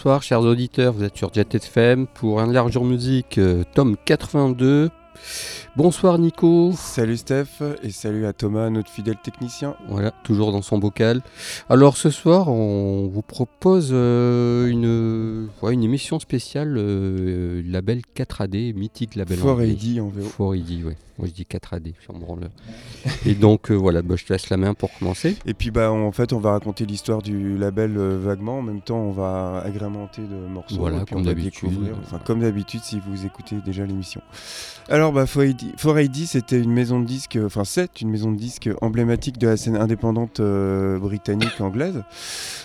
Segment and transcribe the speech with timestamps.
[0.00, 4.88] Bonsoir chers auditeurs, vous êtes sur Jet FM pour un largeur musique euh, tome 82.
[5.76, 6.72] Bonsoir Nico.
[6.76, 9.76] Salut Steph et salut à Thomas, notre fidèle technicien.
[9.88, 11.22] Voilà, toujours dans son bocal.
[11.68, 18.74] Alors ce soir, on vous propose euh, une, ouais, une émission spéciale euh, label 4AD,
[18.74, 19.38] mythique label.
[19.38, 20.54] 4AD en VO.
[20.54, 20.96] 4AD, ouais.
[21.18, 22.48] Moi je dis 4AD, je branle.
[23.24, 25.36] Et donc euh, voilà, bah, je te laisse la main pour commencer.
[25.46, 28.98] Et puis bah en fait on va raconter l'histoire du label vaguement, en même temps
[28.98, 30.76] on va agrémenter de morceaux.
[30.78, 31.68] Voilà, et puis comme on va d'habitude.
[31.68, 34.22] découvrir, Enfin comme d'habitude si vous écoutez déjà l'émission.
[34.88, 35.26] Alors bah
[35.60, 39.48] 4AD, 4AD, c'était une maison de disques, enfin c'est une maison de disques emblématique de
[39.48, 42.02] la scène indépendante euh, britannique anglaise.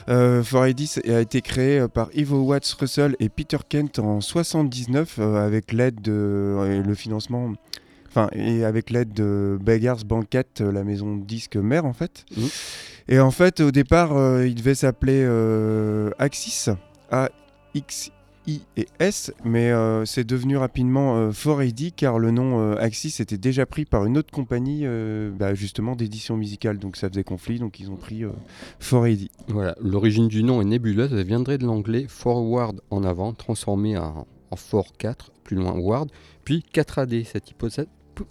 [0.10, 5.18] Euh, 4AD a été créé euh, par Ivo Watts Russell et Peter Kent en 79
[5.20, 7.54] euh, avec l'aide de le financement
[8.16, 12.26] enfin et avec l'aide de Beggars Banquet, euh, la maison de disques mère en fait.
[12.36, 12.48] Mhm.
[13.08, 16.68] Et en fait au départ euh, il devait s'appeler euh, Axis
[17.12, 17.30] A
[17.74, 18.12] X
[18.48, 23.16] I et S, mais euh, c'est devenu rapidement euh, 4AD car le nom euh, Axis
[23.20, 27.24] était déjà pris par une autre compagnie euh, bah, justement d'édition musicale, donc ça faisait
[27.24, 28.32] conflit, donc ils ont pris euh,
[28.82, 29.30] 4AD.
[29.48, 34.28] Voilà, l'origine du nom est nébuleuse, elle viendrait de l'anglais forward en avant, transformé en,
[34.52, 36.10] en for 4, plus loin ward,
[36.44, 37.26] puis 4AD.
[37.26, 37.88] Cette hypothèse,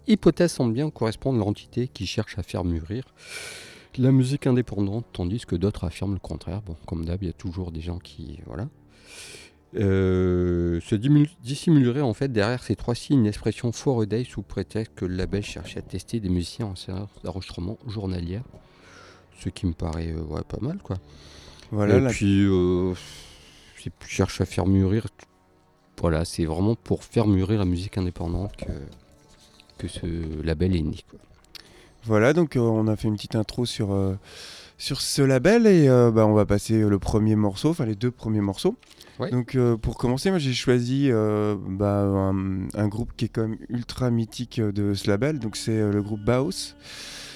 [0.06, 3.04] hypothèse semble bien correspondre à l'entité qui cherche à faire mûrir
[3.98, 6.62] la musique indépendante, tandis que d'autres affirment le contraire.
[6.62, 8.40] Bon, comme d'hab, il y a toujours des gens qui.
[8.46, 8.68] Voilà.
[9.76, 14.94] Euh, se dissimulerait en fait derrière ces trois signes l'expression for a day sous prétexte
[14.94, 18.44] que le label cherchait à tester des musiciens en séance d'enregistrement journalière.
[19.40, 20.96] Ce qui me paraît euh, ouais, pas mal quoi.
[21.72, 22.94] Voilà, Et puis, euh,
[24.06, 25.08] cherche à faire mûrir.
[25.98, 28.72] Voilà, c'est vraiment pour faire mûrir la musique indépendante que,
[29.78, 30.06] que ce
[30.42, 30.98] label est né.
[31.10, 31.18] quoi.
[32.04, 33.88] Voilà, donc euh, on a fait une petite intro sur,
[34.78, 38.10] sur ce label et euh, bah, on va passer le premier morceau, enfin les deux
[38.10, 38.76] premiers morceaux.
[39.20, 39.30] Ouais.
[39.30, 43.42] Donc euh, pour commencer, moi j'ai choisi euh, bah, un, un groupe qui est quand
[43.42, 46.74] même ultra mythique de ce label, donc c'est le groupe Baos.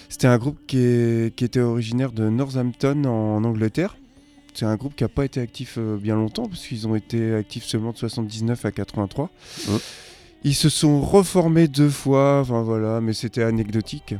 [0.09, 3.97] C'était un groupe qui, est- qui était originaire de Northampton en, Angleterre.
[4.54, 7.65] C'est un groupe qui n'a pas été actif bien longtemps parce qu'ils ont été actifs
[7.65, 9.31] seulement de 79 à 83.
[9.69, 9.75] Ouais.
[10.43, 14.15] Ils se sont reformés deux fois, enfin voilà, mais c'était anecdotique.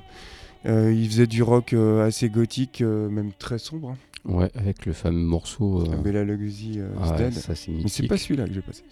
[0.67, 3.91] Euh, ils faisaient du rock euh, assez gothique, euh, même très sombre.
[3.91, 3.97] hein.
[4.25, 5.83] Ouais, avec le fameux morceau.
[5.91, 7.33] euh, Bella Lugosi euh, ah Dead.
[7.33, 8.83] ça c'est Mais c'est pas celui-là que j'ai passé.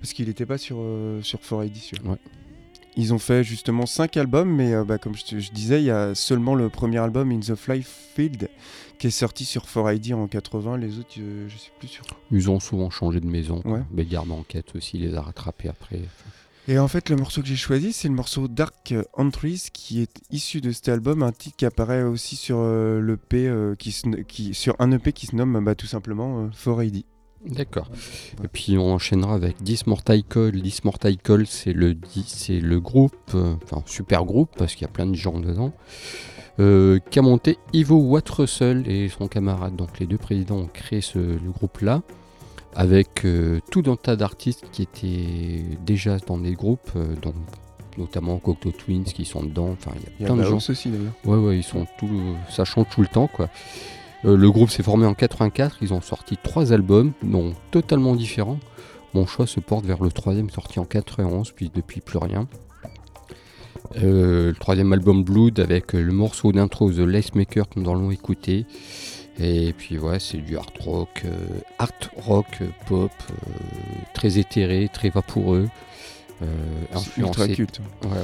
[0.00, 2.10] Parce qu'il n'était pas sur, euh, sur 4AD celui-là.
[2.12, 2.18] Ouais.
[2.96, 5.90] Ils ont fait justement 5 albums, mais bah, comme je, te- je disais, il y
[5.90, 8.48] a seulement le premier album, In the Fly Field,
[9.00, 10.76] qui est sorti sur 4AD en 80.
[10.76, 12.04] Les autres, je sais plus sur.
[12.30, 13.62] Ils ont souvent changé de maison.
[13.64, 13.80] Ouais.
[13.90, 16.02] Bégard Banquette aussi les a rattrapés après.
[16.66, 20.22] Et en fait, le morceau que j'ai choisi, c'est le morceau Dark Entries, qui est
[20.30, 24.08] issu de cet album, un titre qui apparaît aussi sur euh, euh, qui, se-
[24.52, 27.04] sur un EP qui se nomme bah, tout simplement euh, 4AD.
[27.46, 27.90] D'accord.
[28.42, 30.22] Et puis on enchaînera avec Dismortal
[30.52, 31.16] Dismortal
[31.46, 31.94] c'est le,
[32.26, 35.74] c'est le groupe, euh, enfin super groupe parce qu'il y a plein de gens dedans,
[36.56, 39.76] qu'a monté Ivo Watt Russell et son camarade.
[39.76, 42.00] Donc les deux présidents ont créé ce, le groupe-là
[42.74, 47.14] avec euh, tout un tas d'artistes qui étaient déjà dans des groupes, euh,
[47.96, 49.70] notamment Cocteau Twins qui sont dedans.
[49.72, 50.56] Enfin, il y a plein de gens.
[50.56, 51.12] Aussi d'ailleurs.
[51.24, 53.48] Ouais, ouais, ils sont tout, ça change tout le temps, quoi.
[54.24, 58.58] Euh, le groupe s'est formé en 84, ils ont sorti trois albums, dont totalement différents.
[59.12, 62.48] Mon choix se porte vers le troisième sorti en 91, puis depuis plus rien.
[63.96, 68.66] Le troisième album Blood avec le morceau d'intro The Lace Maker que nous allons écouter.
[69.38, 73.34] Et puis ouais, c'est du hard rock, euh, art rock, euh, pop, euh,
[74.12, 75.68] très éthéré, très vaporeux,
[76.42, 76.46] euh,
[76.92, 77.80] influencé culte.
[78.04, 78.18] Ouais, ouais.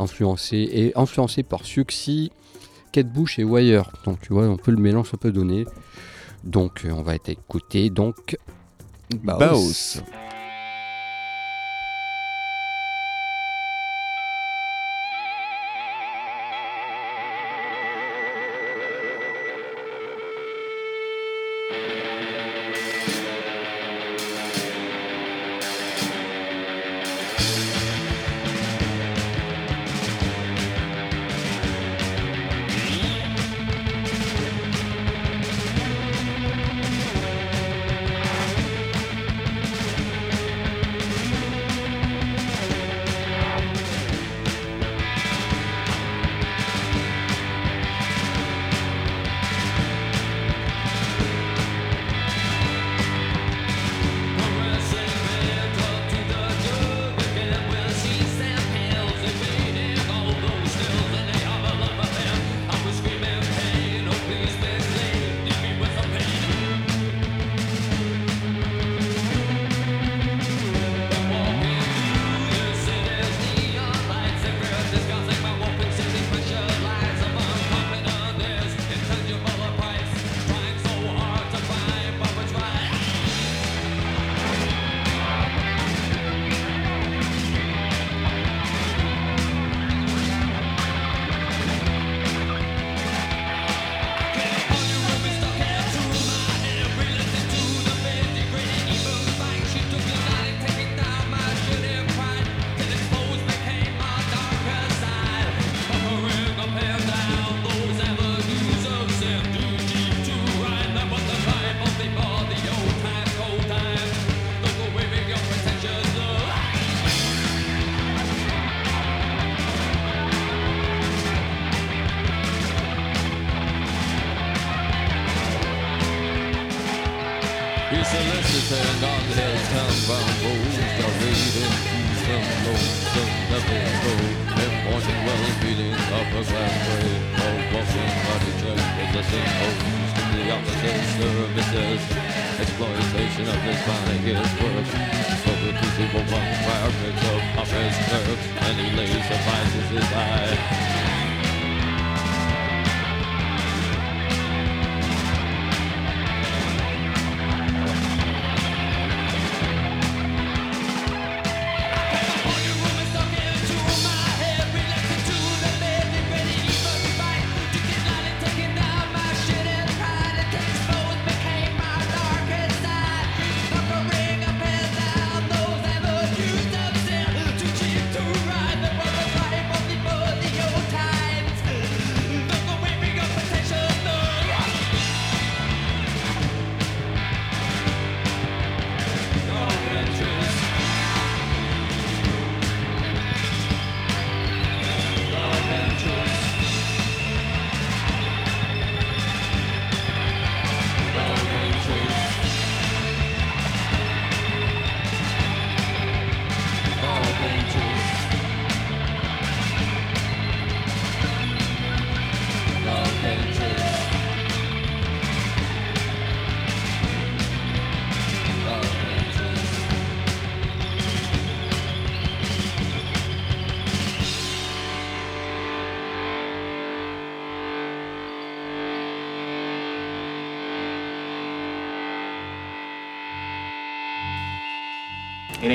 [0.00, 2.32] Influencé et influencé par Suxy,
[2.92, 3.92] Kate Bush et Wire.
[4.04, 5.64] Donc tu vois, un peu le mélange un peu donné.
[6.42, 8.36] Donc on va être écouté donc
[9.22, 9.38] Baos.
[9.38, 10.02] Baos.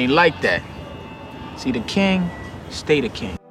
[0.04, 0.62] Ain't like that.
[1.58, 2.30] See, the king,
[2.70, 3.43] stay the king.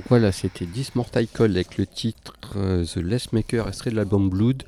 [0.00, 4.30] Donc voilà, c'était Dismortal Cold avec le titre euh, The Less Maker, extrait de l'album
[4.30, 4.62] Blood.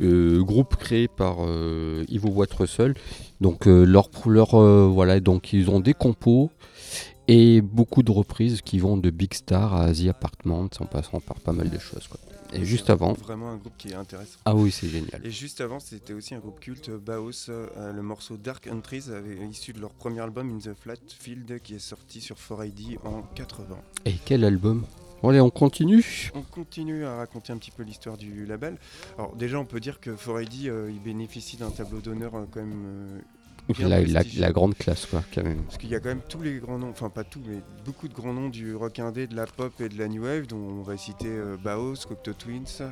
[0.00, 2.94] Euh, groupe créé par euh, Ivo Watt-Russell.
[3.40, 4.50] Donc euh, leur, leur
[4.88, 6.52] voilà, donc ils ont des compos
[7.26, 11.40] et beaucoup de reprises qui vont de Big Star à The Apartment, en passant par
[11.40, 12.08] pas mal de choses.
[12.54, 14.38] Et juste avant, Vraiment un groupe qui est intéressant.
[14.44, 15.20] ah oui, c'est génial.
[15.24, 19.46] Et juste avant, c'était aussi un groupe culte, Baos, euh, le morceau Dark Entries, avait-
[19.48, 23.22] issu de leur premier album In the Flat Field, qui est sorti sur 4ID en
[23.34, 23.78] 80.
[24.04, 24.84] Et quel album?
[25.22, 26.30] Bon, Allez, on continue.
[26.34, 28.76] On continue à raconter un petit peu l'histoire du label.
[29.16, 32.60] Alors déjà, on peut dire que 4ID, euh, il bénéficie d'un tableau d'honneur euh, quand
[32.60, 33.22] même
[33.78, 34.40] La, la- prestigieux.
[34.40, 35.62] la grande classe, quoi, quand même.
[35.62, 38.08] Parce qu'il y a quand même tous les grands noms, enfin pas tous, mais beaucoup
[38.08, 40.56] de grands noms du rock indé, de la pop et de la new wave, dont
[40.56, 42.82] on va citer euh, Baos, Cocteau Twins,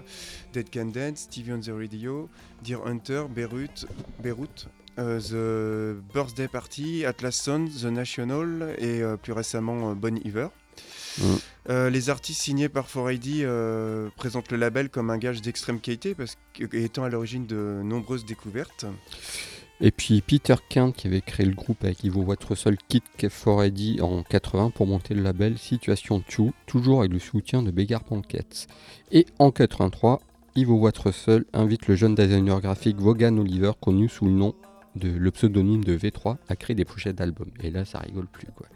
[0.53, 2.29] Dead Can Dance, Stevie on the Radio,
[2.63, 3.87] Dear Hunter, Beirut,
[4.23, 10.49] Beirut euh, The Birthday Party, Atlas Sun, The National et euh, plus récemment Bon Iver.
[11.19, 11.25] Mm.
[11.69, 16.15] Euh, les artistes signés par 4ID euh, présentent le label comme un gage d'extrême qualité
[16.15, 18.87] parce que, étant à l'origine de nombreuses découvertes.
[19.83, 24.23] Et puis Peter Kent qui avait créé le groupe avec Ivo Watt-Russell quitte K4AD en
[24.23, 28.67] 80 pour monter le label Situation 2, toujours avec le soutien de Beggar Pankets.
[29.11, 30.21] Et en 83,
[30.57, 34.55] Ivo Watt-Russell invite le jeune designer graphique Vaughan Oliver, connu sous le nom
[34.97, 37.53] de le pseudonyme de V3, à créer des pochettes d'albums.
[37.63, 38.67] Et là, ça rigole plus quoi.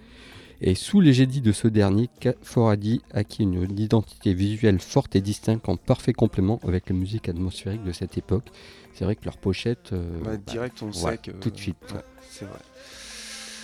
[0.61, 5.77] Et sous l'égédie de ce dernier, K4AD acquit une identité visuelle forte et distincte en
[5.77, 8.47] parfait complément avec la musique atmosphérique de cette époque.
[8.95, 9.93] C'est vrai que leurs pochettes...
[9.93, 11.37] euh, Bah, bah, direct, on voilà, sait que.
[11.37, 11.77] tout de suite.
[11.93, 12.59] ouais, c'est vrai.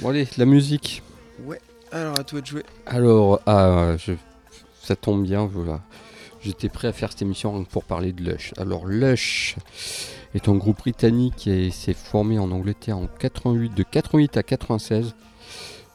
[0.00, 1.02] Bon allez, la musique.
[1.44, 1.60] Ouais,
[1.92, 2.64] alors à toi de jouer.
[2.86, 4.12] Alors, ah, je-
[4.82, 5.80] ça tombe bien, voilà.
[6.42, 8.52] J'étais prêt à faire cette émission pour parler de Lush.
[8.56, 9.56] Alors Lush
[10.34, 15.14] est un groupe britannique est- s'est formé en Angleterre en 88, de 88 à 96.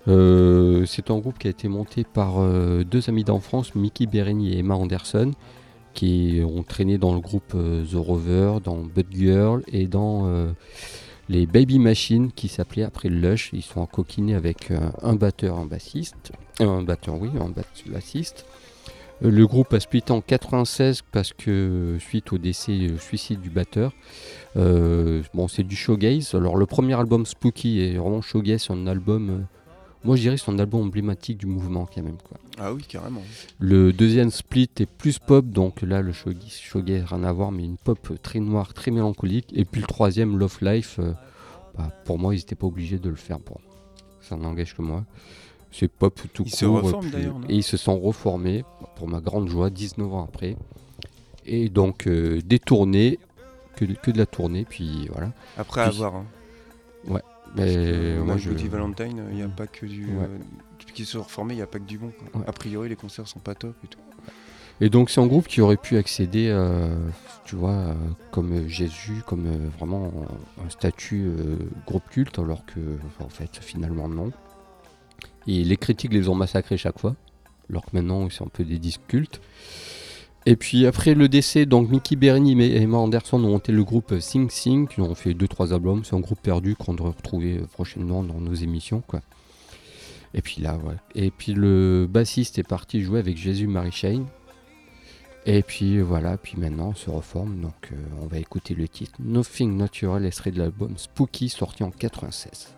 [0.08, 4.54] Euh, c'est un groupe qui a été monté par euh, deux amis d'enfance, Mickey Bereni
[4.54, 5.32] et Emma Anderson,
[5.94, 10.46] qui ont traîné dans le groupe euh, The Rover, dans Bud Girl et dans
[11.28, 13.50] les Baby Machines qui s'appelaient après Lush.
[13.54, 14.72] Ils sont encoquinés avec
[15.02, 16.32] un batteur, un bassiste.
[16.60, 17.52] Un batteur, oui, un
[17.92, 18.46] bassiste.
[19.22, 23.94] Le groupe a splitté en 96 parce que suite au décès, euh, suicide du batteur,
[24.56, 26.36] bon, c'est du shoegaze.
[26.36, 29.46] Alors le premier album Spooky est vraiment shoegaze, c'est un album,
[30.06, 32.18] moi je dirais que c'est un album emblématique du mouvement quand même.
[32.18, 32.38] Quoi.
[32.58, 33.22] Ah oui, carrément.
[33.60, 37.64] Le deuxième split est plus pop, donc là le shoegaze, shoegaze rien à voir, mais
[37.66, 39.48] une pop très noire, très mélancolique.
[39.54, 41.12] Et puis le troisième, Love Life, euh,
[41.78, 43.40] bah, pour moi ils n'étaient pas obligés de le faire.
[43.40, 43.58] Bon,
[44.22, 45.04] ça n'engage que moi.
[45.72, 46.82] C'est pop tout Ils se court.
[46.82, 48.64] reforment, puis- Et ils se sont reformés,
[48.96, 50.56] pour ma grande joie, 19 ans après.
[51.46, 53.20] Et donc euh, des tournées,
[53.76, 55.34] que, de- que de la tournée, puis voilà.
[55.58, 56.16] Après Puis- avoir.
[56.16, 56.26] Hein.
[57.56, 58.50] Mais moi je...
[58.50, 60.06] Bloody Valentine, il n'y a pas que du.
[60.06, 60.24] Ouais.
[60.24, 60.38] euh,
[60.80, 62.12] depuis qu'ils se sont reformés, il n'y a pas que du bon.
[62.12, 62.42] quoi.
[62.42, 62.48] Ouais.
[62.48, 64.00] A priori, les concerts sont pas top et tout.
[64.82, 66.90] Et donc c'est un groupe qui aurait pu accéder, euh,
[67.46, 67.96] tu vois,
[68.32, 70.12] comme Jésus, comme euh, vraiment
[70.64, 71.58] un statut euh,
[71.88, 72.80] groupe culte, alors que
[73.22, 74.32] en fait finalement non.
[75.48, 77.16] Et les critiques les ont massacrés chaque fois,
[77.70, 79.40] alors que maintenant c'est un peu des disques cultes.
[80.48, 84.20] Et puis après le décès, donc Mickey Berni et Emma Anderson ont monté le groupe
[84.20, 86.04] Sing Sing, qui ont fait 2-3 albums.
[86.06, 89.02] C'est un groupe perdu qu'on devrait retrouver euh, prochainement dans nos émissions.
[89.02, 89.22] quoi.
[90.36, 90.96] Et puis là, ouais.
[91.16, 94.28] Et puis le bassiste est parti jouer avec Jésus Mary Shane.
[95.48, 99.14] Et puis voilà, puis maintenant on se reforme, donc euh, on va écouter le titre
[99.20, 102.75] Nothing Natural, extrait de l'album Spooky, sorti en 96.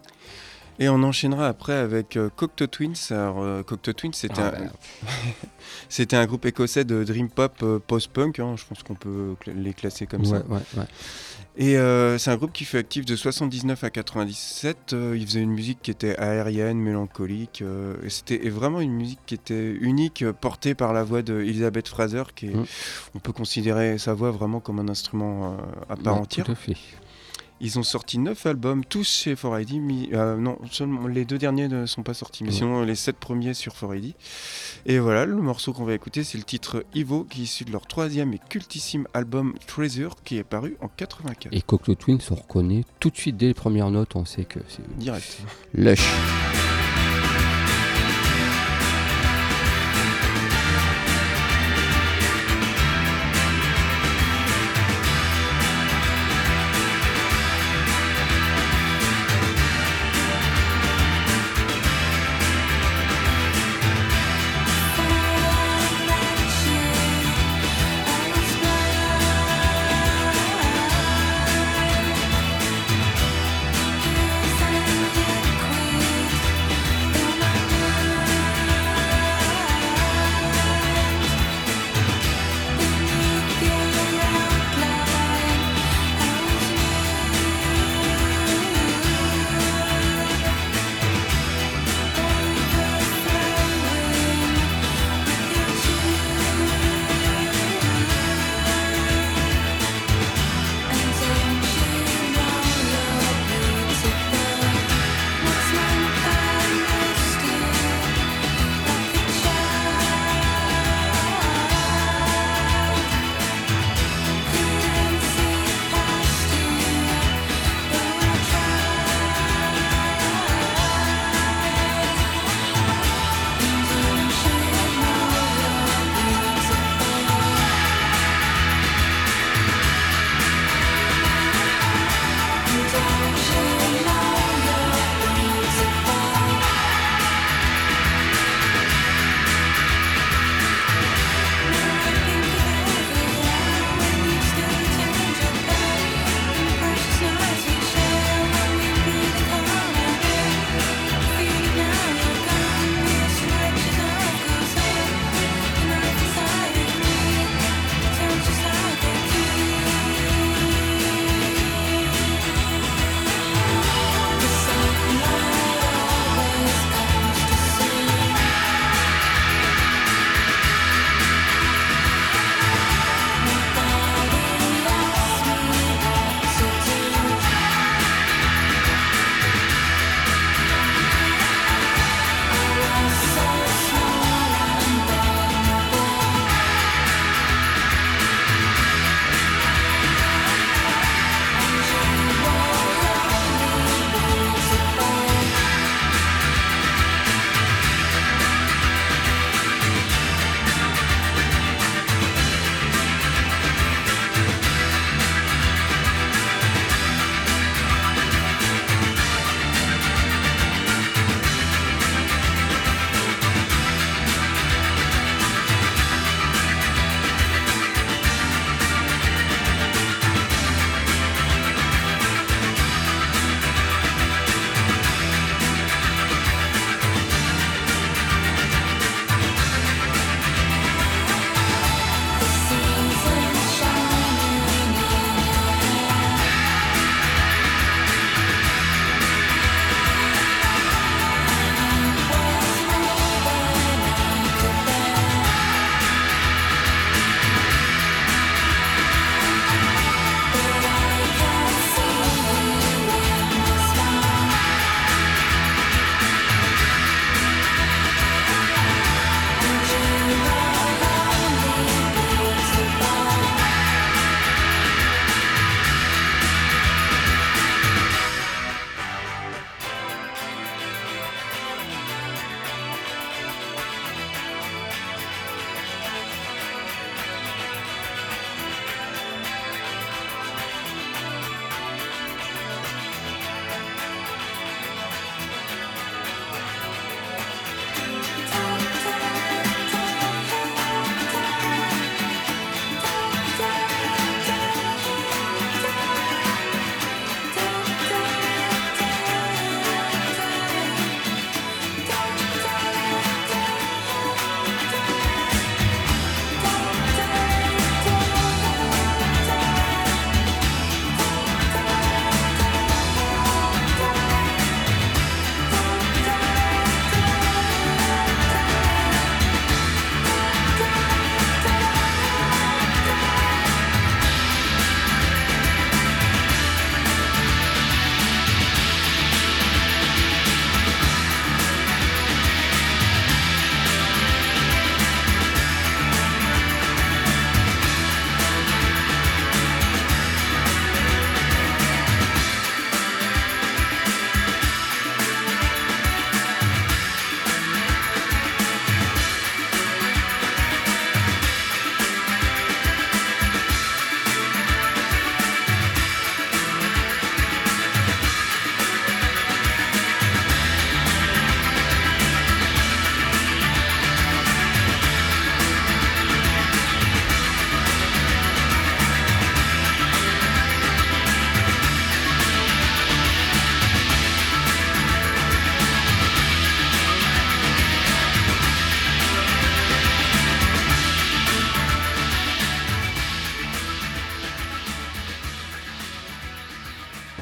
[0.79, 2.93] Et on enchaînera après avec euh, Cocteau Twins.
[3.11, 4.65] Alors, euh, Cocteau Twins, c'était Ah un,
[6.11, 8.39] bah, un groupe écossais de dream pop euh, post-punk.
[8.39, 10.45] hein, je pense qu'on peut les classer comme ouais, ça.
[10.47, 10.83] ouais, ouais.
[11.59, 14.93] Et euh, c'est un groupe qui fut actif de 79 à 97.
[14.93, 17.63] euh, il faisait une musique qui était aérienne, mélancolique.
[18.03, 22.21] et c'était vraiment une musique qui était unique, portée par la voix de Elizabeth Fraser,
[22.35, 22.65] qui est- Mm.
[23.15, 25.57] on peut considérer sa voix vraiment comme un instrument
[25.89, 26.45] à part Ouais, entière.
[26.45, 26.77] Tout à fait.
[27.59, 29.79] Ils ont sorti 9 albums, tous chez 4ID.
[29.79, 32.55] mi- euh, non, seulement les deux derniers ne sont pas sortis, mais Ouais.
[32.55, 34.13] sinon les 7 premiers sur 4ID.
[34.85, 37.71] Et voilà, le morceau qu'on va écouter, c'est le titre Ivo, qui est issu de
[37.71, 41.51] leur troisième et cultissime album Treasure, qui est paru en 84.
[41.51, 44.59] Et Cocteau Twins, on reconnaît tout de suite dès les premières notes, on sait que
[44.67, 45.39] c'est Direct.
[45.73, 46.07] Lush.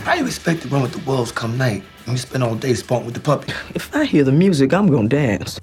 [0.06, 2.76] How you expect to run with the wolves come night and we spend all day
[2.76, 3.52] sparring with the puppy?
[3.74, 5.60] If I hear the music, I'm gonna dance.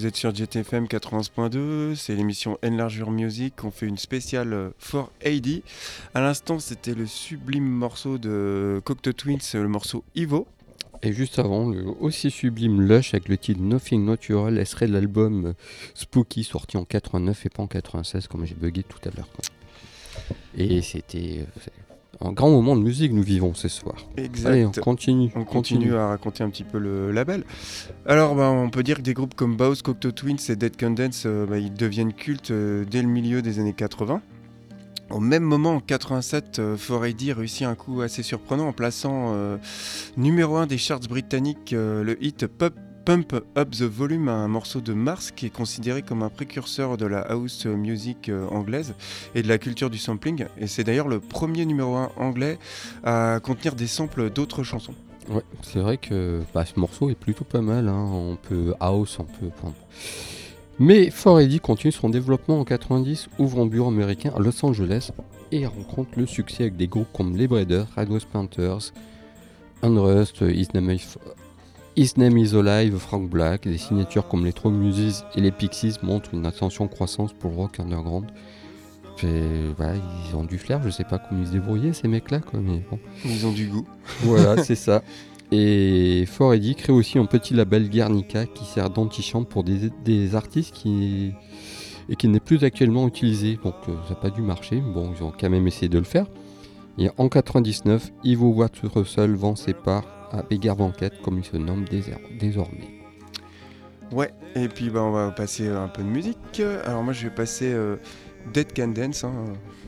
[0.00, 5.12] Vous êtes sur GTFM 91.2, c'est l'émission Enlargure Music, on fait une spéciale euh, for
[5.22, 5.60] AD.
[6.14, 10.46] À l'instant, c'était le sublime morceau de Cocteau Twins, le morceau Ivo.
[11.02, 15.52] Et juste avant, le aussi sublime Lush avec le titre Nothing Natural serait l'album euh,
[15.92, 19.28] Spooky sorti en 89 et pas en 96 comme j'ai bugué tout à l'heure.
[20.56, 21.70] Et c'était euh,
[22.22, 23.96] un grand moment de musique nous vivons ce soir.
[24.16, 24.50] Exact.
[24.50, 25.30] Allez, on continue.
[25.34, 27.44] On continue, à raconter un petit peu le label.
[28.06, 31.24] Alors, bah, on peut dire que des groupes comme Baus, Cocteau Twins et Dead Condense,
[31.26, 34.20] euh, bah, ils deviennent cultes euh, dès le milieu des années 80.
[35.10, 36.76] Au même moment, en 87, euh,
[37.34, 39.56] réussit un coup assez surprenant en plaçant euh,
[40.16, 42.74] numéro 1 des charts britanniques le hit Pop
[43.10, 47.06] Pump Up the Volume, un morceau de Mars qui est considéré comme un précurseur de
[47.06, 48.94] la house music euh, anglaise
[49.34, 50.46] et de la culture du sampling.
[50.58, 52.56] Et c'est d'ailleurs le premier numéro 1 anglais
[53.02, 54.94] à contenir des samples d'autres chansons.
[55.28, 57.88] Ouais, c'est vrai que bah, ce morceau est plutôt pas mal.
[57.88, 58.08] Hein.
[58.12, 59.50] On peut house, on peut.
[60.78, 65.10] Mais Fort Eddie continue son développement en 90, ouvre un bureau américain à Los Angeles
[65.50, 68.92] et rencontre le succès avec des groupes comme les Breeders, Red West Panthers,
[69.82, 70.68] Unrust, is,
[72.00, 73.68] His Name is Alive, Frank Black.
[73.68, 77.56] Des signatures comme les Trois Muses et les Pixies montrent une attention croissance pour le
[77.58, 78.24] rock underground.
[79.22, 82.58] Et, ils ont du flair, je sais pas comment ils se débrouillaient ces mecs-là, quoi,
[82.58, 82.98] mais bon.
[83.26, 83.86] Ils ont du goût.
[84.22, 85.02] Voilà, c'est ça.
[85.52, 90.34] Et Fort Eddie crée aussi un petit label Guernica qui sert d'antichambre pour des, des
[90.34, 91.34] artistes qui
[92.08, 93.58] et qui n'est plus actuellement utilisé.
[93.62, 94.76] Donc euh, ça n'a pas dû marcher.
[94.80, 96.28] Bon, ils ont quand même essayé de le faire.
[96.96, 101.56] Et en 99, Ivo Watt Russell vend ses parts à Beggar Banquette, comme il se
[101.56, 102.88] nomme désor- désormais.
[104.12, 106.60] Ouais, et puis bah, on va passer un peu de musique.
[106.84, 107.96] Alors moi je vais passer euh,
[108.52, 109.32] Dead Can Dance, hein,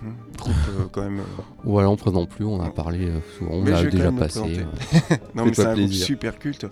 [0.04, 1.18] euh, groupe euh, quand même.
[1.20, 4.38] euh, Voilà, on ne présente plus, on a parlé euh, souvent, on l'a déjà passé.
[4.60, 5.16] euh.
[5.34, 6.66] Non mais c'est un groupe super culte.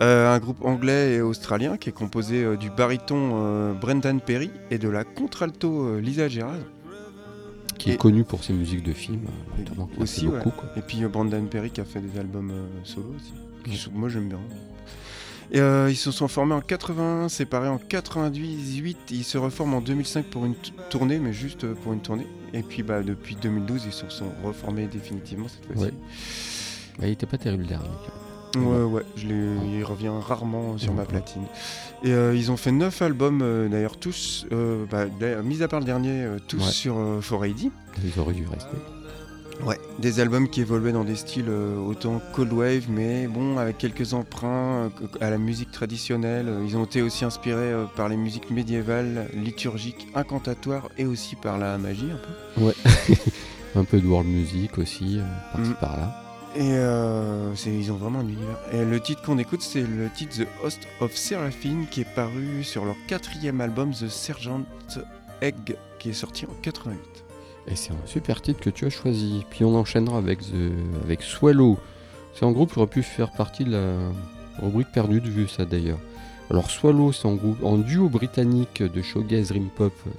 [0.00, 4.50] Euh, un groupe anglais et australien qui est composé euh, du baryton euh, Brendan Perry
[4.70, 6.54] et de la contralto euh, Lisa Gerard.
[7.78, 9.26] Qui est Et- connu pour ses musiques de films,
[9.58, 10.38] notamment, qui en Aussi, fait ouais.
[10.44, 10.50] beaucoup.
[10.60, 10.70] quoi.
[10.76, 13.32] Et puis euh, Brendan Perry qui a fait des albums euh, solo aussi.
[13.78, 14.38] qui moi j'aime bien.
[15.50, 18.98] Et, euh, ils se sont formés en 81, séparés en 98.
[19.10, 20.54] Ils se reforment en 2005 pour une
[20.90, 22.26] tournée, mais juste pour une tournée.
[22.52, 25.84] Et puis bah, depuis 2012, ils se sont reformés définitivement cette fois-ci.
[25.84, 25.94] Ouais.
[26.98, 27.88] Bah, il était pas terrible le dernier.
[28.56, 31.08] Ouais, ouais, je il revient rarement sur ma Ouais.
[31.08, 31.42] platine.
[32.02, 35.04] Et euh, ils ont fait 9 albums, euh, d'ailleurs, tous, euh, bah,
[35.44, 36.70] mis à part le dernier, euh, tous Ouais.
[36.70, 37.70] sur euh, 4AD.
[38.04, 38.76] Ils auraient dû rester.
[39.66, 39.76] Ouais.
[39.98, 44.14] Des albums qui évoluaient dans des styles euh, autant cold wave, mais bon, avec quelques
[44.14, 46.46] emprunts euh, à la musique traditionnelle.
[46.48, 51.34] Euh, Ils ont été aussi inspirés euh, par les musiques médiévales, liturgiques, incantatoires et aussi
[51.34, 52.72] par la magie un peu.
[53.76, 55.74] Un peu de world music aussi, euh, par-ci Mm.
[55.74, 56.24] par-là.
[56.56, 58.58] Et euh, ils ont vraiment un univers.
[58.72, 62.64] Et le titre qu'on écoute, c'est le titre The Host of Seraphine qui est paru
[62.64, 64.62] sur leur quatrième album The Sergeant
[65.40, 66.98] Egg qui est sorti en 88.
[67.68, 69.44] Et c'est un super titre que tu as choisi.
[69.50, 71.78] Puis on enchaînera avec, The- avec Swallow.
[72.34, 73.96] C'est un groupe qui aurait pu faire partie de la
[74.62, 75.98] rubrique perdue de vue, ça d'ailleurs.
[76.50, 80.10] Alors Swallow, c'est un, un duo britannique de shoegaze dream pop euh,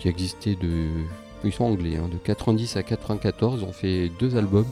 [0.00, 0.88] qui existait de...
[1.44, 3.60] Ils sont anglais, hein, de 90 à 94.
[3.62, 4.66] Ils ont fait deux albums.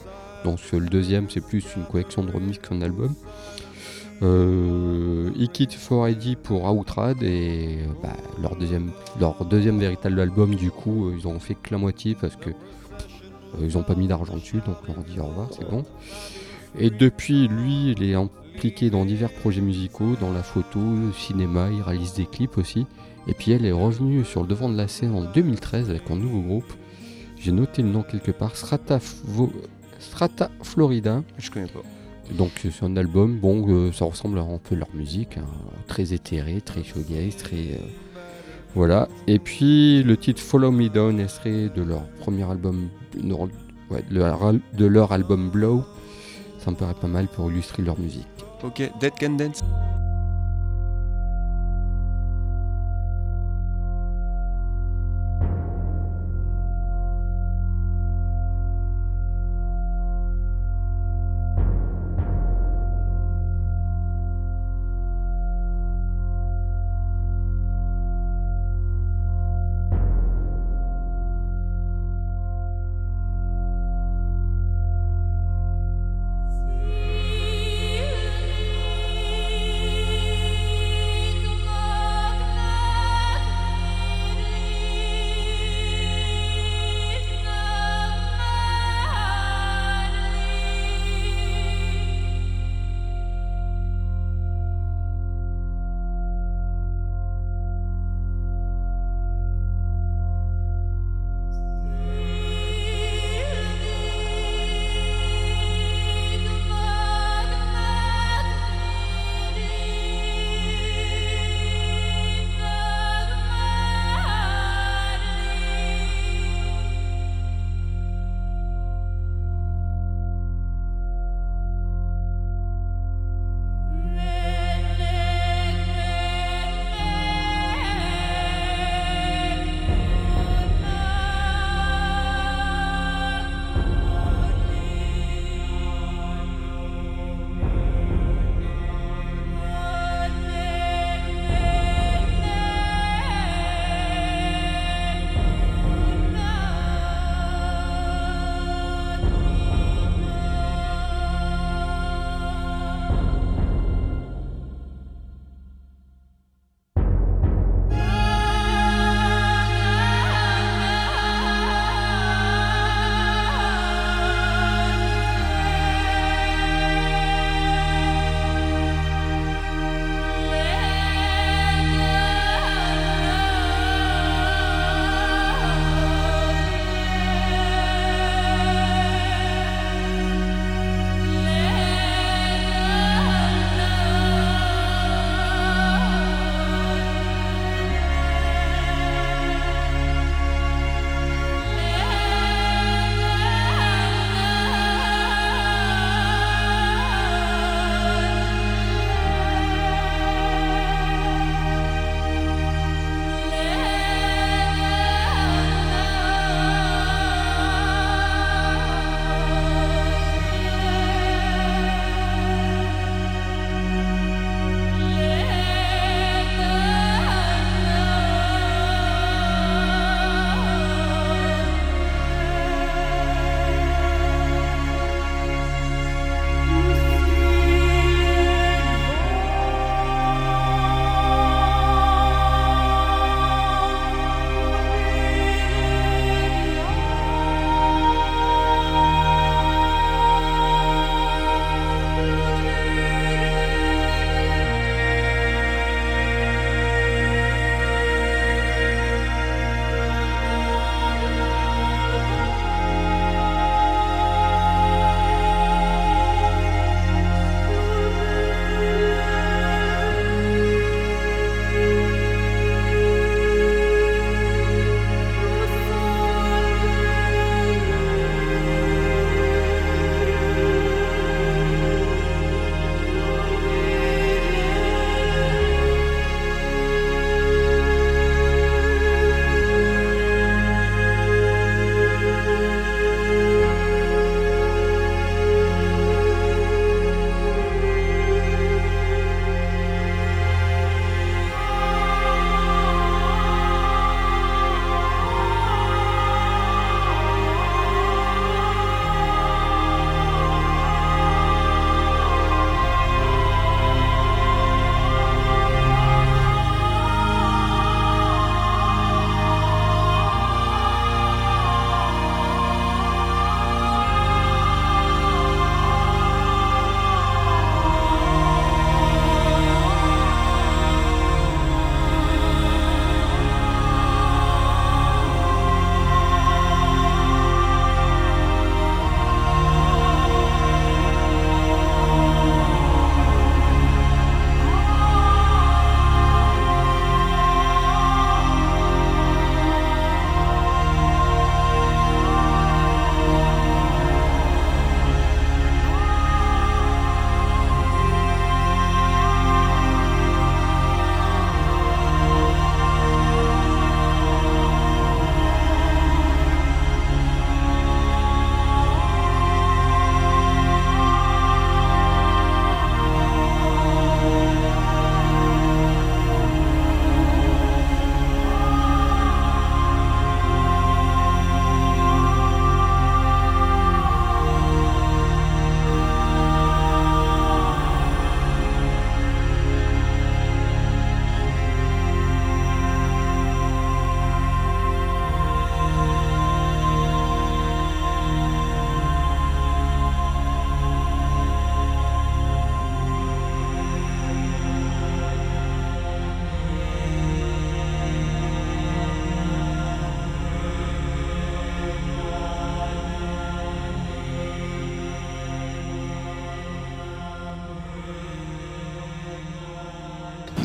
[0.46, 3.12] Donc le deuxième, c'est plus une collection de remix qu'un album.
[4.22, 11.28] Euh, Ikit 4ID pour Outrad et bah, leur, deuxième, véritable album du coup euh, ils
[11.28, 12.54] ont fait que la moitié parce que euh,
[13.60, 15.84] ils ont pas mis d'argent dessus donc on leur dit au revoir c'est bon.
[16.78, 21.68] Et depuis lui il est impliqué dans divers projets musicaux dans la photo le cinéma
[21.70, 22.86] il réalise des clips aussi.
[23.26, 26.16] Et puis elle est revenue sur le devant de la scène en 2013 avec un
[26.16, 26.72] nouveau groupe.
[27.38, 29.52] J'ai noté le nom quelque part Strata, Vo-
[29.98, 31.82] Strata Florida Je connais pas.
[32.32, 35.46] donc c'est un album, bon, euh, ça ressemble à un peu leur musique, hein,
[35.86, 37.56] très éthéré, très showgaze, très...
[37.74, 37.78] euh,
[38.74, 39.08] voilà.
[39.26, 42.88] Et puis le titre Follow Me Down extrait de leur premier album,
[43.22, 43.48] non,
[43.90, 45.84] ouais, de leur, de leur album Blow.
[46.58, 48.26] Ça me paraît pas mal pour illustrer leur musique.
[48.64, 49.60] Ok, Dead Can Dance.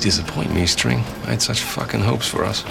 [0.01, 0.99] Disappoint me, String.
[1.25, 2.63] I had such fucking hopes for us.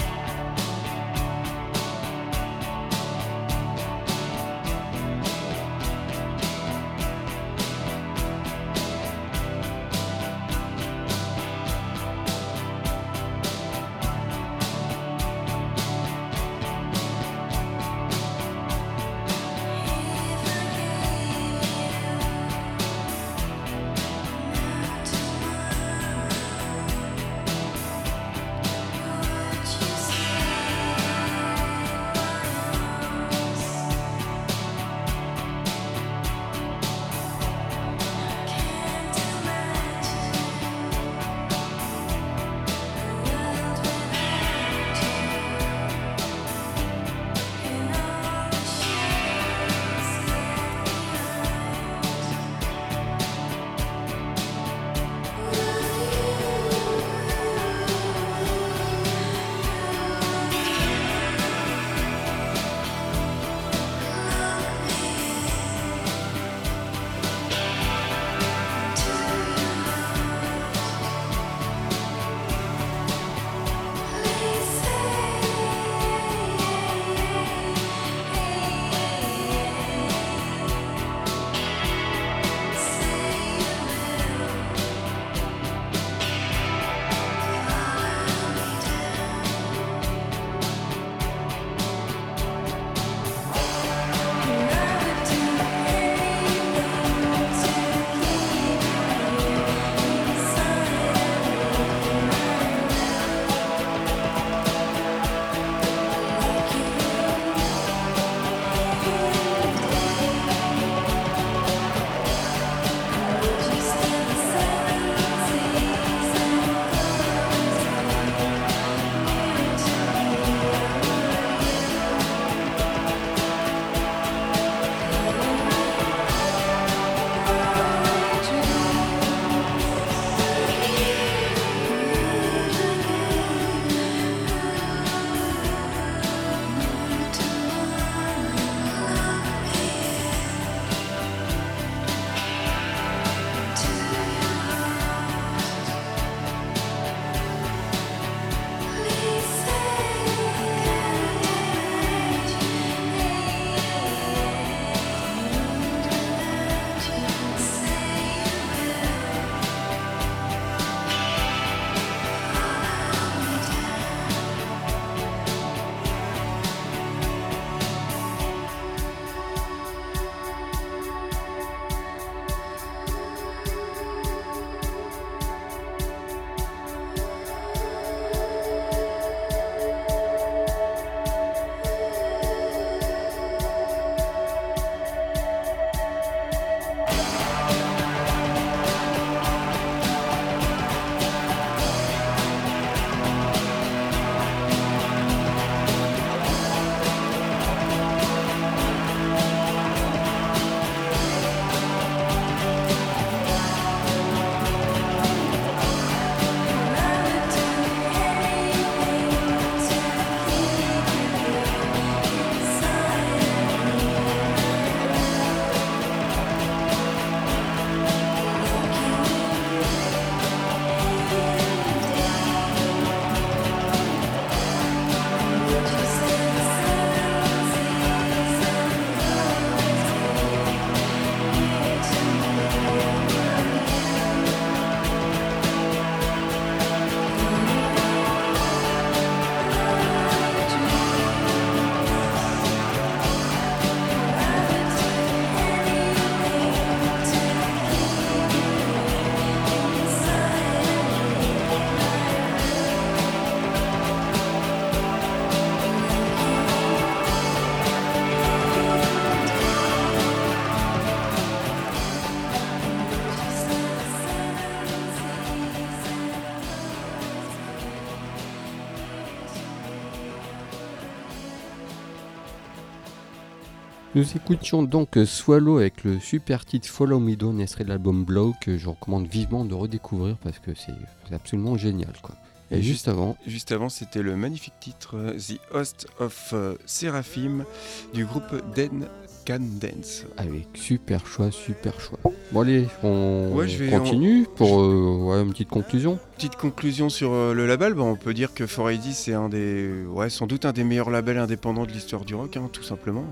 [274.16, 278.54] Nous écoutions donc Swallow avec le super titre Follow Me Down, extrait de l'album Blow,
[278.61, 280.92] que je recommande vivement de redécouvrir parce que c'est
[281.32, 282.12] absolument génial.
[282.20, 282.34] Quoi.
[282.72, 287.64] Et, juste avant Juste avant, c'était le magnifique titre euh, The Host of euh, Seraphim
[288.12, 289.06] du groupe Den
[289.47, 290.24] Can Dance.
[290.36, 292.18] Avec super choix, super choix.
[292.53, 296.18] Bon allez, on Ouais, je vais- continue pour euh, ouais, une petite conclusion.
[296.36, 299.91] Petite conclusion sur euh, le label, bah, on peut dire que 4AD c'est un des,
[300.09, 303.24] ouais, sans doute un des meilleurs labels indépendants de l'histoire du rock, hein, tout simplement.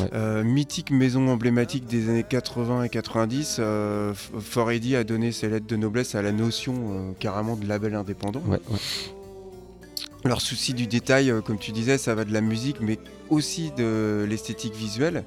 [0.00, 0.08] Ouais.
[0.14, 5.48] Euh, mythique maison emblématique des années 80 et 90, euh, F- 4AD a donné ses
[5.48, 8.42] lettres de noblesse à la notion carrément de label indépendant.
[8.46, 8.78] Ouais, ouais.
[10.24, 12.98] Leur souci du détail, euh, comme tu disais, ça va de la musique, mais
[13.30, 15.24] aussi de l'esthétique visuelle.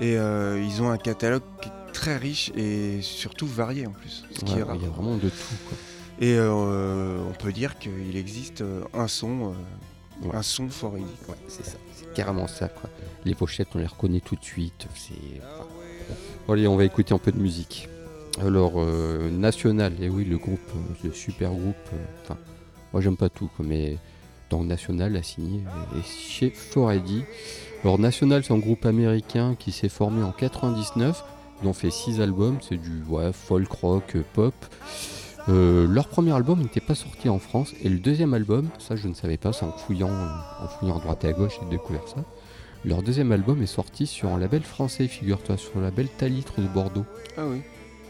[0.00, 4.24] Et euh, ils ont un catalogue qui est très riche et surtout varié en plus,
[4.32, 4.76] ce qui Ouais, est rare.
[4.76, 5.54] Il y a vraiment de tout.
[5.68, 5.76] quoi.
[6.20, 8.64] Et euh, on peut dire qu'il existe
[8.94, 10.36] un son, euh, Ouais.
[10.36, 11.28] un son fort unique.
[11.28, 11.76] Ouais, c'est ça.
[11.96, 12.88] C'est carrément ça, quoi.
[13.24, 14.86] Les pochettes, on les reconnaît tout de suite.
[14.90, 15.14] Enfin.
[16.48, 17.88] Allez, on va écouter un peu de musique.
[18.40, 18.74] Alors,
[19.30, 20.60] National, et oui, le groupe,
[21.02, 21.74] le super groupe.
[22.22, 22.36] Enfin,
[22.92, 23.98] moi, j'aime pas tout, quoi, mais
[24.52, 25.60] dans National, a signé
[25.96, 27.24] et chez Foredi.
[27.82, 31.24] Alors, National, c'est un groupe américain qui s'est formé en 99.
[31.62, 34.54] Ils ont fait 6 albums, c'est du ouais, folk, rock, pop.
[35.48, 39.08] Euh, leur premier album n'était pas sorti en France et le deuxième album, ça je
[39.08, 40.10] ne savais pas, c'est en fouillant,
[40.60, 42.22] en fouillant à droite et à gauche, j'ai découvert ça.
[42.84, 46.68] Leur deuxième album est sorti sur un label français, figure-toi, sur le label Talitre de
[46.68, 47.06] Bordeaux.
[47.36, 47.62] Ah oui.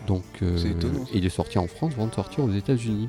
[0.07, 1.11] Donc, euh, C'est étonnant, ça.
[1.15, 3.09] il est sorti en France avant de sortir aux États-Unis.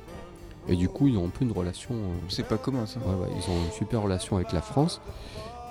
[0.70, 1.94] Et du coup, ils ont un peu une relation.
[1.94, 3.00] euh, C'est pas commun ça.
[3.00, 5.02] Ouais, ouais, ils ont une super relation avec la France.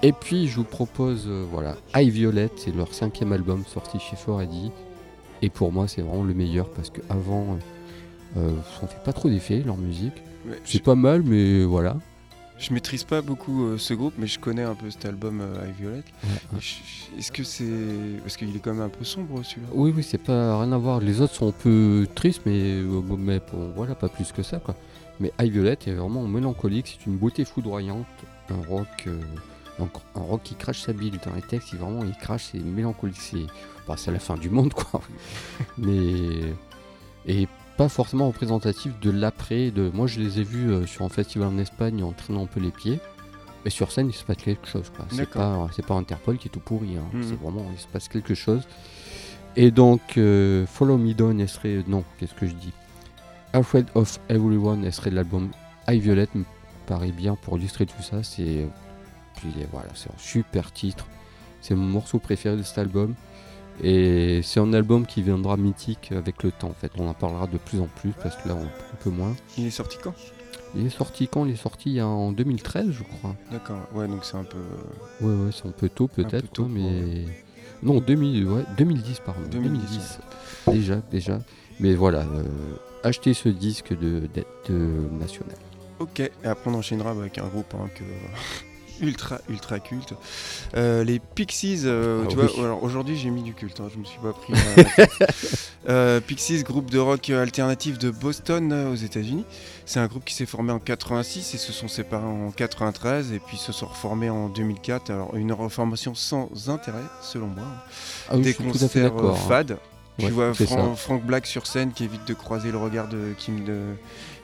[0.03, 4.17] Et puis, je vous propose, euh, voilà, High Violet, c'est leur cinquième album sorti chez
[4.17, 4.71] Foredi.
[5.43, 7.57] Et pour moi, c'est vraiment le meilleur parce qu'avant,
[8.37, 10.15] euh, euh, ça ne fait pas trop d'effet, leur musique.
[10.47, 11.97] Ouais, je, C'est pas mal, mais voilà.
[12.59, 15.67] Je maîtrise pas beaucoup euh, ce groupe, mais je connais un peu cet album euh,
[15.79, 16.03] Violet.
[16.53, 16.59] Ouais,
[17.19, 17.65] Est-ce que c'est.
[18.23, 19.69] Parce qu'il est quand même un peu sombre celui-là?
[19.73, 21.01] Oui, oui, c'est pas rien à voir.
[21.01, 24.43] Les autres sont un peu tristes, mais, euh, bon, mais bon, voilà, pas plus que
[24.43, 24.75] ça, quoi.
[25.21, 28.07] Mais High Violet est vraiment mélancolique, c'est une beauté foudroyante,
[28.51, 29.21] un rock, euh,
[29.79, 29.89] un,
[30.19, 33.21] un rock qui crache sa bile dans les textes, il vraiment il crache, c'est mélancolique,
[33.21, 33.47] c'est
[33.87, 35.01] bah, c'est la fin du monde, quoi.
[35.79, 36.55] mais
[37.27, 37.47] et
[37.77, 39.71] pas forcément représentatif de l'après.
[39.71, 42.47] De moi, je les ai vus euh, sur un festival en Espagne en traînant un
[42.47, 43.01] peu les pieds.
[43.65, 44.91] Mais sur scène, il se passe quelque chose.
[45.11, 46.97] C'est pas, c'est pas Interpol qui est tout pourri.
[46.97, 47.05] hein.
[47.13, 47.23] Mhm.
[47.23, 48.63] C'est vraiment, il se passe quelque chose.
[49.55, 51.85] Et donc, euh, Follow Me Down, elle serait.
[51.87, 52.73] Non, qu'est-ce que je dis?
[53.53, 55.51] Afraid of Everyone, elle serait de l'album
[55.89, 56.45] High Violet, me
[56.87, 58.23] paraît bien pour illustrer tout ça.
[58.23, 58.67] C'est.
[59.37, 61.07] Puis voilà, c'est un super titre.
[61.61, 63.15] C'est mon morceau préféré de cet album.
[63.83, 66.69] Et c'est un album qui viendra mythique avec le temps.
[66.71, 69.11] En fait, on en parlera de plus en plus parce que là, on, un peu
[69.11, 69.35] moins.
[69.59, 70.15] Il est sorti quand?
[70.75, 71.45] Il est sorti quand?
[71.47, 73.35] Il est sorti en 2013, je crois.
[73.51, 73.81] D'accord.
[73.95, 74.59] Ouais, donc c'est un peu.
[75.21, 77.25] Ouais, ouais, c'est un peu tôt peut-être, quoi, pour- mais
[77.83, 80.19] non, 2000, ouais, 2010 pardon, 2010, 2010.
[80.69, 81.39] Déjà, déjà.
[81.81, 82.45] Mais voilà, euh,
[83.03, 85.57] achetez ce disque de, de, de National.
[85.99, 86.21] Ok.
[86.21, 88.05] Et après on enchaînera avec un groupe hein, que.
[89.03, 90.15] Ultra ultra culte.
[90.77, 92.47] Euh, les Pixies, euh, Ah tu oui.
[92.55, 94.55] vois, alors aujourd'hui j'ai mis du culte, hein, je me suis pas pris.
[95.89, 99.45] Euh, Pixies, groupe de rock alternatif de Boston aux États-Unis.
[99.85, 103.41] C'est un groupe qui s'est formé en 86 et se sont séparés en 93 et
[103.41, 105.11] puis se sont reformés en 2004.
[105.11, 107.65] Alors une reformation sans intérêt selon moi.
[108.31, 109.35] Ah oui, Des concerts hein.
[109.49, 109.79] fades.
[110.19, 110.53] Tu Ouais, vois
[110.95, 113.81] Frank Black sur scène qui évite de croiser le regard de Kim, de,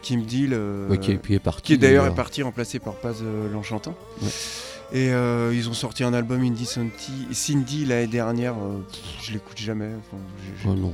[0.02, 0.50] Kim Deal.
[0.52, 1.62] euh, Ouais, qui, est- qui est parti.
[1.62, 3.94] qui d'ailleurs est parti remplacé par Paz euh, l'Enchantant.
[4.22, 4.28] Ouais.
[4.90, 8.54] Et euh, ils ont sorti un album Indie Cindy, Cindy l'année dernière.
[8.54, 8.78] euh,
[9.22, 9.90] je l'écoute jamais.
[9.98, 10.16] enfin,
[10.66, 10.92] Oh non,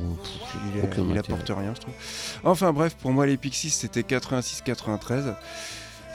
[0.75, 1.95] il, apporte rien, je trouve.
[2.43, 5.35] Enfin bref, pour moi, les Pixies, c'était 86-93.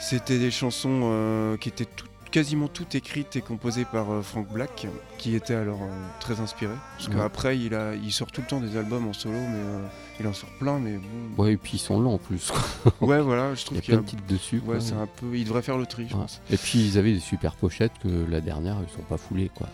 [0.00, 4.48] C'était des chansons euh, qui étaient toutes- quasiment toutes écrites et composées par euh, Frank
[4.52, 4.86] Black,
[5.18, 5.88] qui était alors euh,
[6.20, 6.72] très inspiré.
[6.96, 7.14] Parce Ouais.
[7.16, 9.86] qu'après, il, a- il sort tout le temps des albums en solo, mais euh,
[10.20, 10.78] il en sort plein.
[10.78, 10.98] Mais
[11.36, 11.42] bon.
[11.42, 12.52] Ouais, et puis ils sont lents en plus.
[13.00, 14.04] Ouais, voilà, je trouve a qu'il y plein a.
[14.04, 14.62] de titres dessus.
[14.66, 15.34] Ouais, c'est un peu.
[15.36, 16.40] Il devrait faire le tri, je pense.
[16.50, 19.68] Et puis ils avaient des super pochettes que la dernière, ils sont pas foulés quoi.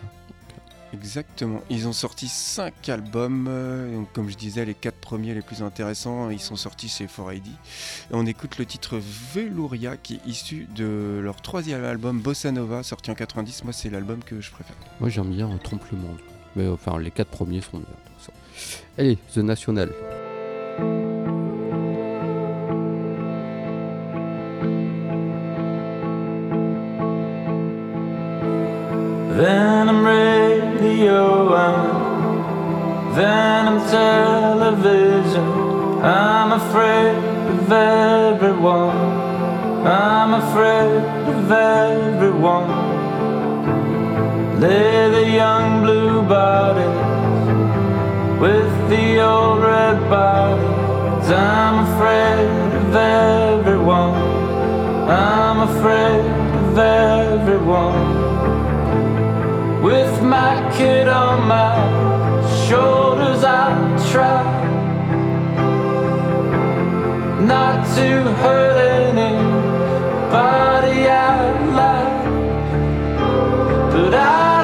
[0.93, 1.61] Exactement.
[1.69, 3.47] Ils ont sorti 5 albums.
[3.49, 7.05] euh, donc, comme je disais, les 4 premiers les plus intéressants, ils sont sortis chez
[7.07, 7.45] 4AD.
[7.45, 7.51] Et
[8.11, 8.97] on écoute le titre
[9.33, 13.63] Velouria qui est issu de leur troisième album Bossa Nova, sorti en 90.
[13.65, 14.75] Moi, c'est l'album que je préfère.
[14.99, 16.19] Moi j'aime bien euh, Trompe le Monde.
[16.55, 17.87] Mais enfin les quatre premiers sont bien.
[18.97, 19.91] Allez, The National.
[29.37, 29.96] Venom
[33.17, 35.47] Venom television.
[36.03, 37.17] I'm afraid
[37.49, 38.95] of everyone.
[39.83, 41.01] I'm afraid
[41.33, 42.69] of everyone.
[44.59, 46.95] Lay the young blue bodies
[48.39, 51.31] with the old red bodies.
[51.31, 52.47] I'm afraid
[52.81, 54.13] of everyone.
[55.09, 56.23] I'm afraid
[56.61, 57.99] of everyone.
[59.81, 62.06] With my kid on my
[62.67, 63.69] shoulders, I
[64.11, 64.43] try
[67.45, 68.07] not to
[68.41, 70.27] hurt anybody.
[71.07, 71.21] I
[71.77, 72.23] lie,
[73.91, 74.56] but I.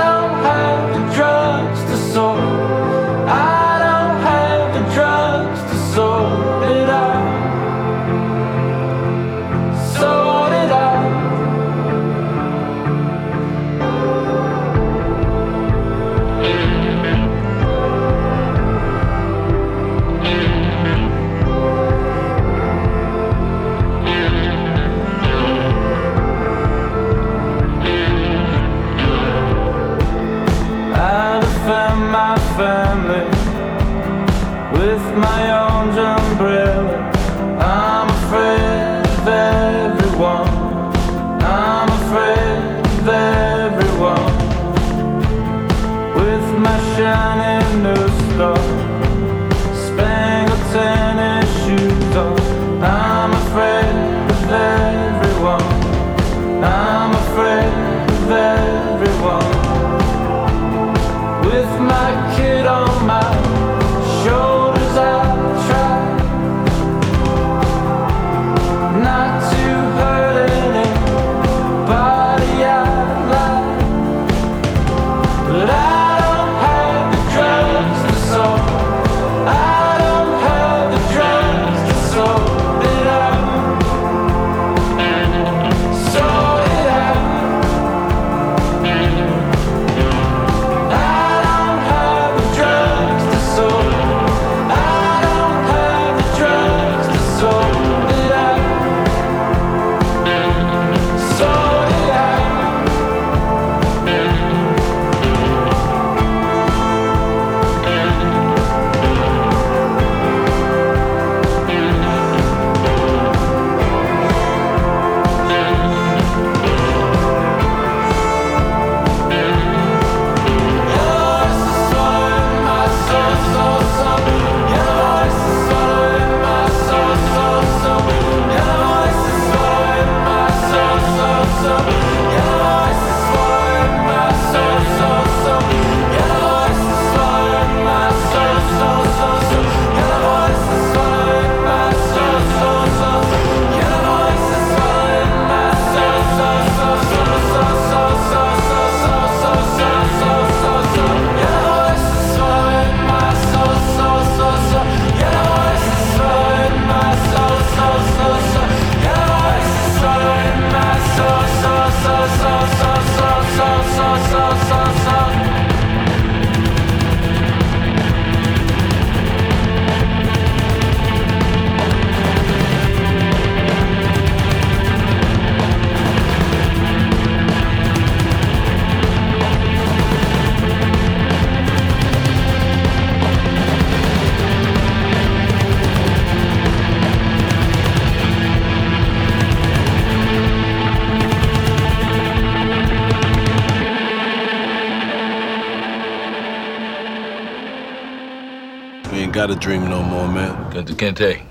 [199.54, 200.51] a dream no more, man.
[200.72, 201.41] Kente, Kente.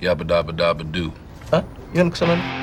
[0.00, 1.10] Yabba dabba dabba do.
[1.50, 1.62] Huh?
[1.94, 2.55] You understand?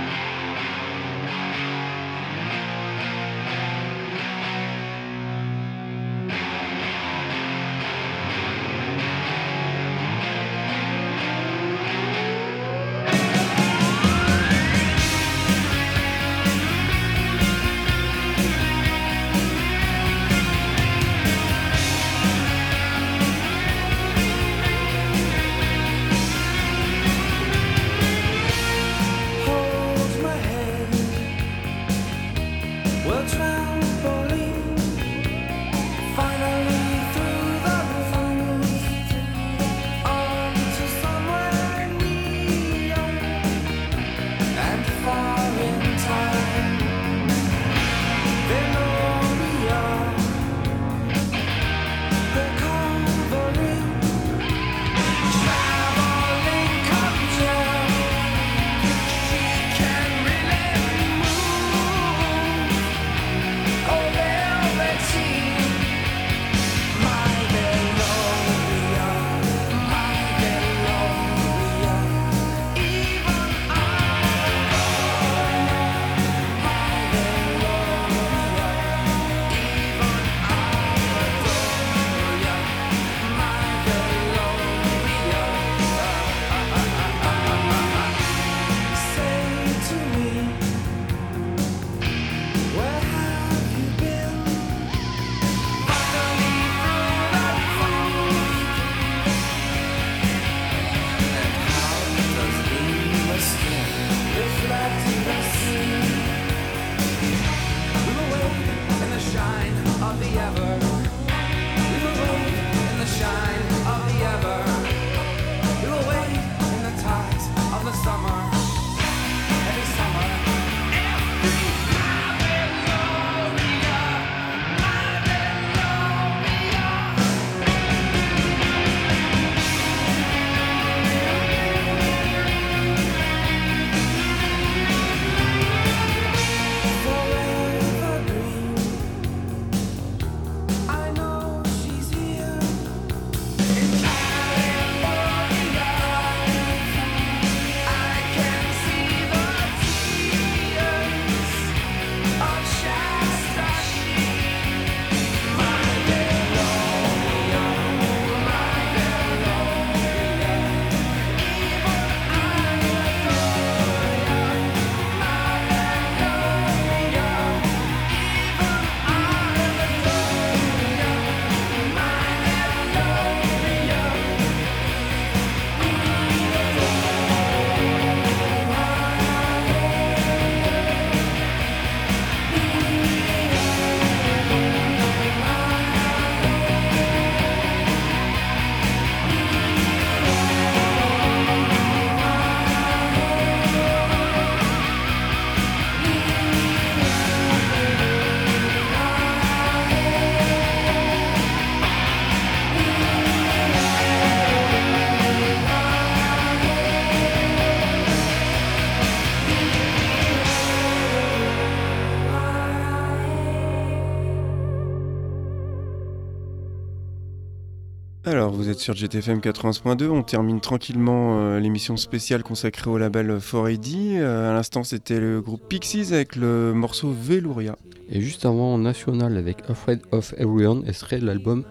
[218.64, 224.16] Vous êtes sur GTFM 91.2, on termine tranquillement euh, l'émission spéciale consacrée au label 4AD.
[224.16, 227.76] Euh, à l'instant c'était le groupe Pixies avec le morceau Velouria.
[228.10, 231.66] Et juste avant, national avec Afraid of Everyone, elle serait l'album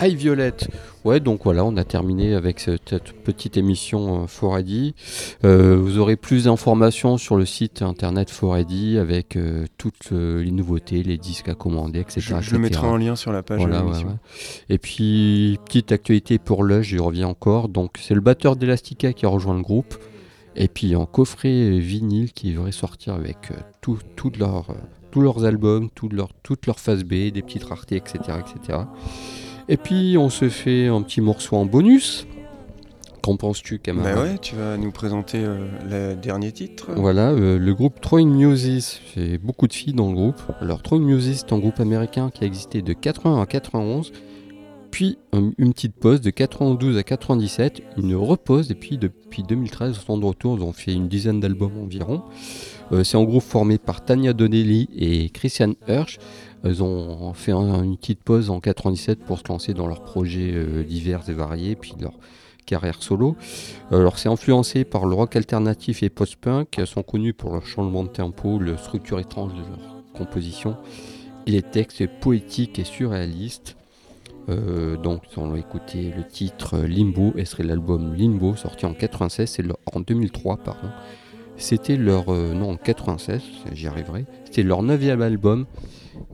[0.00, 0.54] High Violet.
[1.04, 4.94] Ouais, donc voilà, on a terminé avec cette, petite émission euh, 4ID.
[5.44, 10.50] Euh, vous aurez plus d'informations sur le site internet 4ID avec euh, toutes euh, les
[10.50, 12.20] nouveautés, les disques à commander, etc.
[12.20, 12.52] Je, je etc.
[12.52, 14.08] le mettrai en lien sur la page Voilà, de ouais, l'émission.
[14.08, 14.74] ouais.
[14.74, 17.68] Et puis, petite actualité pour l'âge, j'y reviens encore.
[17.68, 19.94] Donc, c'est le batteur d'Elastica qui a rejoint le groupe.
[20.56, 24.74] Et puis, en coffret vinyle qui devrait sortir avec euh, tout, tout leur, euh,
[25.10, 28.78] tous leurs albums, toutes leurs toutes leurs phases B, des petites raretés, etc., etc.
[29.68, 32.26] Et puis, on se fait un petit morceau en bonus.
[33.22, 36.90] Qu'en penses-tu, camarade Bah ouais, tu vas nous présenter euh, le dernier titre.
[36.96, 40.42] Voilà, euh, le groupe Throwing Muses, c'est beaucoup de filles dans le groupe.
[40.60, 44.10] Alors Throwing Muses, c'est un groupe américain qui a existé de 80 à 91,
[44.92, 49.98] puis un- une petite pause de 92 à 97, une repause, et puis depuis 2013,
[50.08, 52.22] au de retour, ils ont fait une dizaine d'albums environ.
[52.92, 56.18] Euh, c'est un groupe formé par Tanya Donnelly et Christian Hirsch.
[56.64, 60.52] Ils ont fait un- une petite pause en 97 pour se lancer dans leurs projets
[60.52, 62.12] euh, divers et variés, puis leur
[62.66, 63.34] carrière solo.
[63.90, 68.04] Alors c'est influencé par le rock alternatif et post-punk, Elles sont connus pour leur changement
[68.04, 70.76] de tempo, le structure étrange de leur composition,
[71.46, 73.76] et les textes poétiques et surréalistes.
[74.48, 79.48] Euh, donc on a écouté le titre Limbo, et serait l'album Limbo, sorti en 96,
[79.48, 80.88] c'est leur- en 2003 pardon.
[81.56, 82.32] C'était leur...
[82.32, 83.40] euh, non, en 96,
[83.72, 84.24] j'y arriverai.
[84.46, 85.66] C'était leur neuvième album.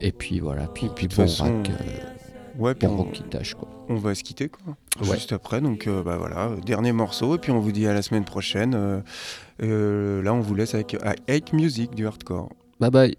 [0.01, 1.83] Et puis voilà, puis, Et puis, bon façon, rock, euh,
[2.57, 3.69] Ouais, puis bon on, rockage, quoi.
[3.89, 4.75] on va se quitter quoi.
[5.01, 5.13] Ouais.
[5.15, 8.01] Juste après, donc euh, bah voilà, dernier morceau, et puis on vous dit à la
[8.01, 9.01] semaine prochaine.
[9.61, 10.97] Euh, là, on vous laisse avec,
[11.27, 12.49] avec Music du hardcore.
[12.79, 13.17] Bye bye